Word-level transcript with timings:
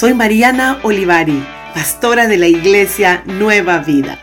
Soy 0.00 0.14
Mariana 0.14 0.78
Olivari, 0.82 1.44
pastora 1.74 2.26
de 2.26 2.38
la 2.38 2.46
iglesia 2.46 3.22
Nueva 3.26 3.80
Vida. 3.80 4.18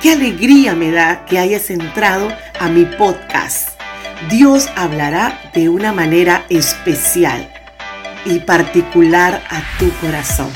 Qué 0.00 0.12
alegría 0.12 0.76
me 0.76 0.92
da 0.92 1.24
que 1.24 1.40
hayas 1.40 1.68
entrado 1.70 2.28
a 2.60 2.68
mi 2.68 2.84
podcast. 2.84 3.70
Dios 4.30 4.68
hablará 4.76 5.50
de 5.52 5.68
una 5.68 5.92
manera 5.92 6.44
especial 6.48 7.52
y 8.24 8.38
particular 8.38 9.42
a 9.50 9.62
tu 9.80 9.90
corazón. 9.98 10.52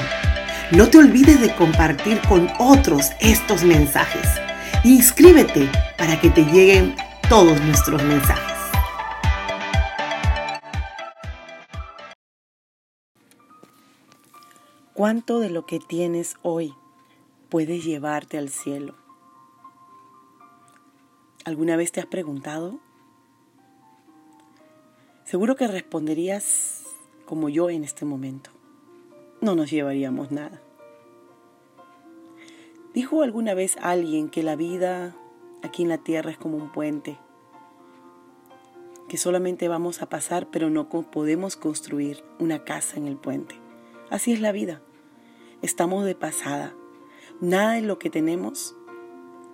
No 0.71 0.87
te 0.89 0.99
olvides 0.99 1.41
de 1.41 1.53
compartir 1.57 2.21
con 2.29 2.49
otros 2.61 3.11
estos 3.19 3.65
mensajes. 3.65 4.29
Inscríbete 4.85 5.69
para 5.99 6.21
que 6.21 6.31
te 6.31 6.45
lleguen 6.45 6.95
todos 7.29 7.61
nuestros 7.63 8.01
mensajes. 8.05 8.50
¿Cuánto 15.01 15.41
de 15.41 15.49
lo 15.49 15.65
que 15.65 15.79
tienes 15.79 16.37
hoy 16.43 16.75
puedes 17.49 17.87
llevarte 17.87 18.37
al 18.37 18.51
cielo? 18.51 18.97
¿Alguna 21.47 21.77
vez 21.77 21.91
te 21.91 22.01
has 22.01 22.07
preguntado? 22.07 22.81
Seguro 25.25 25.57
que 25.57 25.67
responderías 25.69 26.85
como 27.25 27.49
yo 27.49 27.71
en 27.71 27.83
este 27.83 28.05
momento. 28.05 28.51
No 29.41 29.55
nos 29.55 29.71
llevaríamos 29.71 30.33
nada. 30.33 30.61
Dijo 32.93 33.23
alguna 33.23 33.55
vez 33.55 33.79
alguien 33.81 34.29
que 34.29 34.43
la 34.43 34.55
vida 34.55 35.17
aquí 35.63 35.83
en 35.83 35.89
la 35.89 35.97
tierra 35.97 36.31
es 36.31 36.37
como 36.37 36.59
un 36.59 36.71
puente, 36.73 37.17
que 39.09 39.17
solamente 39.17 39.67
vamos 39.67 40.03
a 40.03 40.11
pasar 40.11 40.49
pero 40.51 40.69
no 40.69 40.91
podemos 40.91 41.57
construir 41.57 42.23
una 42.39 42.65
casa 42.65 42.99
en 42.99 43.07
el 43.07 43.17
puente. 43.17 43.55
Así 44.11 44.33
es 44.33 44.43
la 44.43 44.53
vida 44.53 44.83
estamos 45.63 46.05
de 46.05 46.15
pasada. 46.15 46.75
Nada 47.41 47.75
de 47.75 47.83
lo 47.83 47.99
que 47.99 48.11
tenemos, 48.11 48.77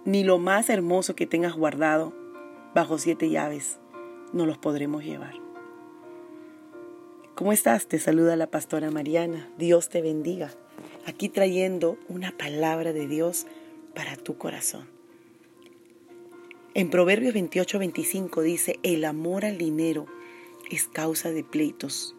ni 0.05 0.25
lo 0.25 0.39
más 0.39 0.71
hermoso 0.71 1.15
que 1.15 1.27
tengas 1.27 1.55
guardado 1.55 2.13
bajo 2.75 2.99
siete 2.99 3.31
llaves, 3.31 3.79
no 4.33 4.47
los 4.47 4.59
podremos 4.59 5.05
llevar. 5.05 5.35
¿Cómo 7.35 7.53
estás? 7.53 7.87
Te 7.87 7.99
saluda 7.99 8.37
la 8.37 8.51
pastora 8.51 8.91
Mariana. 8.91 9.51
Dios 9.59 9.89
te 9.89 10.01
bendiga. 10.01 10.51
Aquí 11.05 11.29
trayendo 11.29 11.99
una 12.09 12.33
palabra 12.33 12.93
de 12.93 13.07
Dios 13.07 13.47
para 13.95 14.17
tu 14.17 14.39
corazón. 14.39 14.89
En 16.75 16.91
Proverbios 16.91 17.35
28, 17.35 17.79
25 17.79 18.43
dice, 18.43 18.79
el 18.83 19.05
amor 19.05 19.45
al 19.45 19.59
dinero 19.59 20.07
es 20.71 20.89
causa 20.89 21.31
de 21.31 21.45
pleitos. 21.45 22.15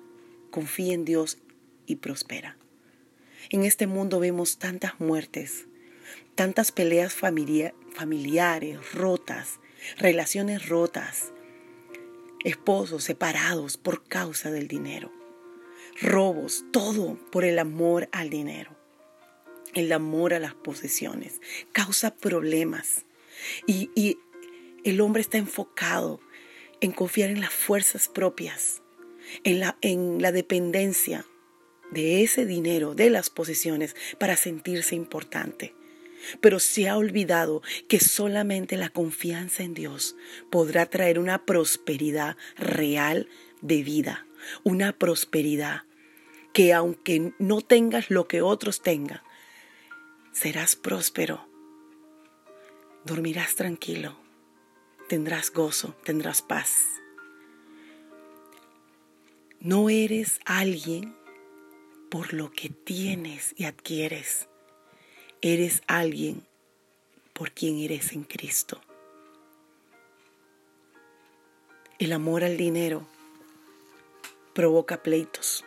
Confía 0.52 0.94
en 0.94 1.06
Dios 1.06 1.40
y 1.86 1.98
prospera. 1.98 2.58
En 3.50 3.64
este 3.64 3.88
mundo 3.88 4.20
vemos 4.20 4.58
tantas 4.58 5.00
muertes, 5.00 5.68
tantas 6.36 6.74
peleas 6.74 7.14
familiares 7.14 8.94
rotas, 8.94 9.62
relaciones 9.98 10.68
rotas, 10.68 11.32
esposos 12.44 13.06
separados 13.06 13.78
por 13.78 14.04
causa 14.04 14.52
del 14.52 14.68
dinero, 14.68 15.14
robos, 16.02 16.66
todo 16.74 17.18
por 17.32 17.46
el 17.46 17.58
amor 17.60 18.10
al 18.12 18.30
dinero, 18.30 18.76
el 19.74 19.94
amor 19.94 20.34
a 20.34 20.40
las 20.40 20.54
posesiones, 20.54 21.40
causa 21.72 22.16
problemas. 22.16 23.06
Y, 23.66 23.92
y 23.96 24.18
el 24.84 25.00
hombre 25.00 25.22
está 25.22 25.38
enfocado 25.38 26.20
en 26.82 26.92
confiar 26.92 27.30
en 27.30 27.40
las 27.40 27.54
fuerzas 27.54 28.10
propias, 28.10 28.82
en 29.46 29.62
la, 29.62 29.78
en 29.80 30.22
la 30.22 30.34
dependencia 30.34 31.26
de 31.92 32.24
ese 32.24 32.46
dinero, 32.46 32.96
de 32.96 33.10
las 33.10 33.30
posesiones, 33.30 33.96
para 34.20 34.36
sentirse 34.36 34.96
importante. 34.96 35.74
Pero 36.42 36.60
se 36.60 36.90
ha 36.90 36.98
olvidado 36.98 37.62
que 37.88 38.00
solamente 38.00 38.76
la 38.76 38.90
confianza 38.90 39.64
en 39.64 39.74
Dios 39.74 40.16
podrá 40.50 40.88
traer 40.88 41.20
una 41.20 41.46
prosperidad 41.46 42.36
real 42.58 43.30
de 43.62 43.84
vida, 43.84 44.26
una 44.64 44.94
prosperidad 44.94 45.84
que 46.54 46.74
aunque 46.74 47.34
no 47.38 47.62
tengas 47.62 48.10
lo 48.10 48.28
que 48.28 48.42
otros 48.42 48.82
tengan, 48.82 49.22
serás 50.34 50.76
próspero, 50.76 51.48
dormirás 53.06 53.56
tranquilo, 53.56 54.18
tendrás 55.08 55.52
gozo, 55.52 55.96
tendrás 56.04 56.42
paz. 56.42 56.74
No 59.60 59.90
eres 59.90 60.40
alguien 60.46 61.17
por 62.10 62.34
lo 62.34 62.52
que 62.52 62.70
tienes 62.70 63.54
y 63.58 63.66
adquieres. 63.66 64.48
Eres 65.42 65.82
alguien 65.88 66.46
por 67.34 67.52
quien 67.52 67.78
eres 67.78 68.14
en 68.14 68.24
Cristo. 68.24 68.82
El 72.00 72.14
amor 72.14 72.44
al 72.44 72.58
dinero 72.58 73.08
provoca 74.54 75.04
pleitos, 75.04 75.66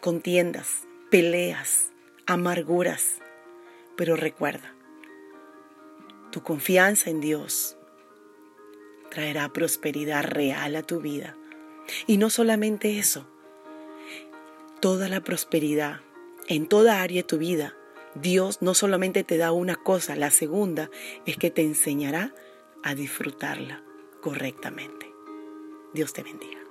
contiendas, 0.00 0.86
peleas, 1.10 1.92
amarguras. 2.26 3.18
Pero 3.96 4.16
recuerda, 4.16 4.74
tu 6.30 6.42
confianza 6.42 7.08
en 7.08 7.20
Dios 7.20 7.76
traerá 9.10 9.50
prosperidad 9.52 10.24
real 10.24 10.76
a 10.76 10.82
tu 10.82 11.00
vida. 11.00 11.36
Y 12.06 12.18
no 12.18 12.28
solamente 12.28 12.98
eso, 12.98 13.26
toda 14.80 15.08
la 15.08 15.22
prosperidad 15.22 16.00
en 16.48 16.66
toda 16.66 17.02
área 17.02 17.22
de 17.22 17.28
tu 17.28 17.38
vida. 17.38 17.76
Dios 18.14 18.62
no 18.62 18.74
solamente 18.74 19.24
te 19.24 19.36
da 19.36 19.52
una 19.52 19.76
cosa, 19.76 20.16
la 20.16 20.30
segunda 20.30 20.90
es 21.26 21.36
que 21.36 21.50
te 21.50 21.62
enseñará 21.62 22.34
a 22.82 22.94
disfrutarla 22.94 23.82
correctamente. 24.20 25.12
Dios 25.92 26.12
te 26.12 26.22
bendiga. 26.22 26.65